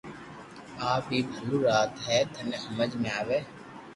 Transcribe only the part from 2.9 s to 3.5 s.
مي آوي